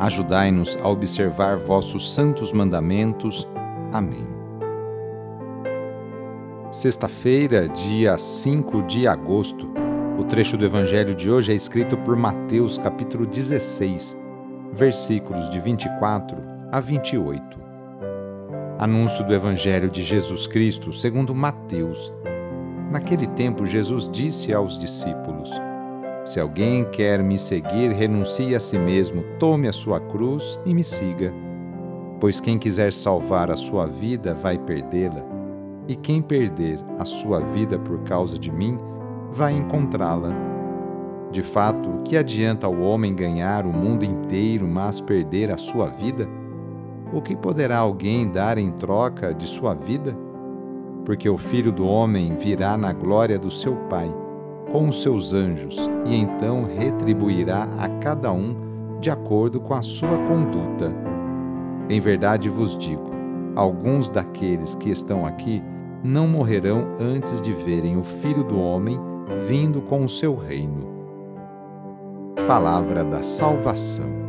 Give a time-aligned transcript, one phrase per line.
[0.00, 3.46] Ajudai-nos a observar vossos santos mandamentos.
[3.92, 4.26] Amém.
[6.70, 9.70] Sexta-feira, dia 5 de agosto.
[10.18, 14.16] O trecho do evangelho de hoje é escrito por Mateus, capítulo 16,
[14.72, 16.38] versículos de 24
[16.72, 17.60] a 28.
[18.78, 22.10] Anúncio do evangelho de Jesus Cristo, segundo Mateus.
[22.90, 25.60] Naquele tempo, Jesus disse aos discípulos:
[26.24, 30.84] se alguém quer me seguir, renuncie a si mesmo, tome a sua cruz e me
[30.84, 31.32] siga.
[32.20, 35.24] Pois quem quiser salvar a sua vida vai perdê-la,
[35.88, 38.78] e quem perder a sua vida por causa de mim
[39.32, 40.30] vai encontrá-la.
[41.32, 45.86] De fato, o que adianta ao homem ganhar o mundo inteiro, mas perder a sua
[45.86, 46.28] vida?
[47.12, 50.14] O que poderá alguém dar em troca de sua vida?
[51.04, 54.12] Porque o filho do homem virá na glória do seu Pai
[54.70, 58.54] com os seus anjos e então retribuirá a cada um
[59.00, 60.92] de acordo com a sua conduta.
[61.88, 63.10] Em verdade vos digo:
[63.56, 65.62] alguns daqueles que estão aqui
[66.02, 68.98] não morrerão antes de verem o Filho do Homem
[69.48, 70.88] vindo com o seu reino.
[72.46, 74.19] Palavra da Salvação.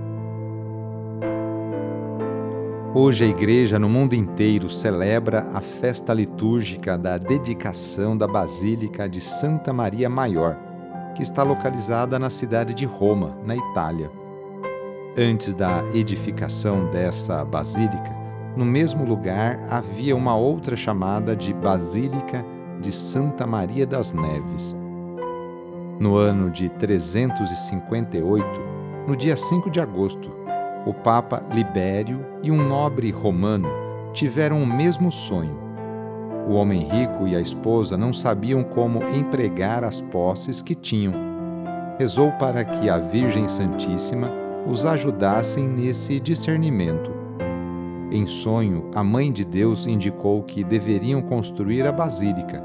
[2.93, 9.21] Hoje a Igreja no mundo inteiro celebra a festa litúrgica da dedicação da Basílica de
[9.21, 10.57] Santa Maria Maior,
[11.15, 14.11] que está localizada na cidade de Roma, na Itália.
[15.17, 18.13] Antes da edificação dessa basílica,
[18.57, 22.45] no mesmo lugar havia uma outra chamada de Basílica
[22.81, 24.75] de Santa Maria das Neves.
[25.97, 28.45] No ano de 358,
[29.07, 30.41] no dia 5 de agosto,
[30.85, 33.69] o Papa Libério e um nobre romano
[34.13, 35.59] tiveram o mesmo sonho.
[36.47, 41.13] O homem rico e a esposa não sabiam como empregar as posses que tinham.
[41.99, 44.31] Rezou para que a Virgem Santíssima
[44.65, 47.11] os ajudassem nesse discernimento.
[48.11, 52.61] Em sonho, a Mãe de Deus indicou que deveriam construir a basílica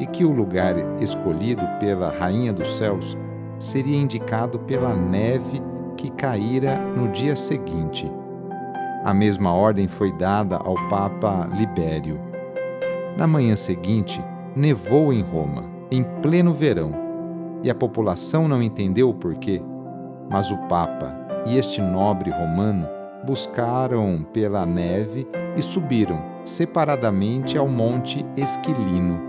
[0.00, 3.16] e que o lugar escolhido pela Rainha dos Céus
[3.58, 5.62] seria indicado pela neve
[6.00, 8.10] que caíra no dia seguinte.
[9.04, 12.18] A mesma ordem foi dada ao Papa Libério.
[13.18, 14.24] Na manhã seguinte,
[14.56, 16.92] nevou em Roma, em pleno verão,
[17.62, 19.62] e a população não entendeu o porquê.
[20.30, 21.14] Mas o Papa
[21.46, 22.88] e este nobre romano
[23.26, 29.20] buscaram pela neve e subiram separadamente ao Monte Esquilino.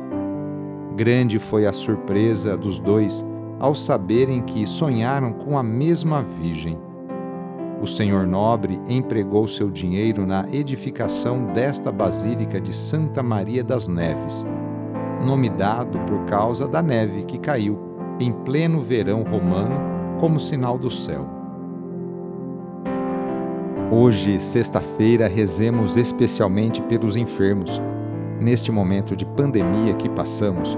[0.96, 3.26] Grande foi a surpresa dos dois
[3.62, 6.80] ao saberem que sonharam com a mesma Virgem.
[7.80, 14.48] O senhor nobre empregou seu dinheiro na edificação desta Basílica de Santa Maria das Neves,
[15.24, 17.78] nome dado por causa da neve que caiu
[18.20, 19.76] em pleno verão romano
[20.20, 21.28] como sinal do céu.
[23.92, 27.80] Hoje, sexta-feira, rezemos especialmente pelos enfermos.
[28.40, 30.78] Neste momento de pandemia que passamos,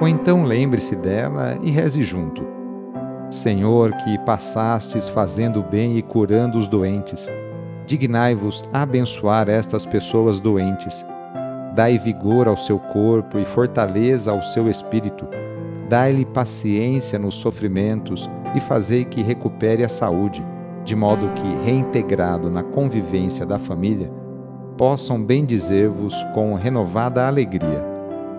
[0.00, 2.46] ou então lembre-se dela e reze junto.
[3.30, 7.28] Senhor, que passastes fazendo bem e curando os doentes,
[7.86, 11.04] dignai-vos abençoar estas pessoas doentes.
[11.74, 15.26] Dai vigor ao seu corpo e fortaleza ao seu espírito.
[15.88, 20.44] Dai-lhe paciência nos sofrimentos e fazei que recupere a saúde,
[20.84, 24.10] de modo que, reintegrado na convivência da família,
[24.76, 27.87] possam bendizer-vos com renovada alegria.